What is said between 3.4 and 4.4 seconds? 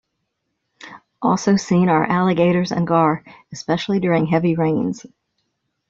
especially during